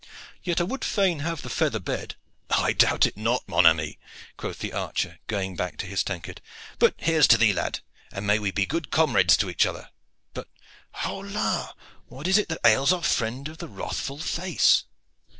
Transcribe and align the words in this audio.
Yet 0.41 0.59
I 0.59 0.63
would 0.63 0.83
fain 0.83 1.19
have 1.19 1.41
had 1.41 1.43
the 1.43 1.55
feather 1.55 1.79
bed." 1.79 2.15
"I 2.49 2.73
doubt 2.73 3.05
it 3.05 3.15
not, 3.15 3.47
mon 3.47 3.67
ami," 3.67 3.99
quoth 4.35 4.57
the 4.57 4.73
archer, 4.73 5.19
going 5.27 5.55
back 5.55 5.77
to 5.77 5.85
his 5.85 6.03
tankard. 6.03 6.41
"Here 6.97 7.19
is 7.19 7.27
to 7.27 7.37
thee, 7.37 7.53
lad, 7.53 7.81
and 8.11 8.25
may 8.25 8.39
we 8.39 8.49
be 8.49 8.65
good 8.65 8.89
comrades 8.89 9.37
to 9.37 9.47
each 9.51 9.67
other! 9.67 9.91
But, 10.33 10.47
hola! 10.91 11.75
what 12.07 12.27
is 12.27 12.39
it 12.39 12.49
that 12.49 12.65
ails 12.65 12.91
our 12.91 13.03
friend 13.03 13.47
of 13.47 13.59
the 13.59 13.67
wrathful 13.69 14.17
face?" 14.17 14.85